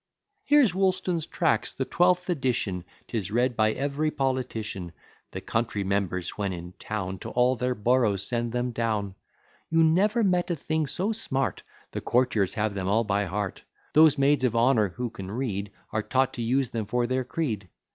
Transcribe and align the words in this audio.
"Here's 0.45 0.73
Woolston's 0.73 1.27
tracts, 1.27 1.75
the 1.75 1.85
twelfth 1.85 2.27
edition; 2.27 2.85
'Tis 3.07 3.29
read 3.29 3.55
by 3.55 3.71
every 3.73 4.09
politician: 4.09 4.93
The 5.29 5.41
country 5.41 5.83
members, 5.83 6.31
when 6.31 6.53
in 6.53 6.73
town, 6.79 7.19
To 7.19 7.29
all 7.29 7.55
their 7.55 7.75
boroughs 7.75 8.25
send 8.25 8.51
them 8.51 8.71
down; 8.71 9.13
You 9.69 9.83
never 9.83 10.23
met 10.23 10.49
a 10.49 10.55
thing 10.55 10.87
so 10.87 11.11
smart; 11.11 11.61
The 11.91 12.01
courtiers 12.01 12.55
have 12.55 12.73
them 12.73 12.87
all 12.87 13.03
by 13.03 13.25
heart: 13.25 13.61
Those 13.93 14.17
maids 14.17 14.43
of 14.43 14.55
honour 14.55 14.89
(who 14.89 15.11
can 15.11 15.29
read), 15.29 15.71
Are 15.91 16.01
taught 16.01 16.33
to 16.33 16.41
use 16.41 16.71
them 16.71 16.87
for 16.87 17.05
their 17.05 17.23
creed. 17.23 17.69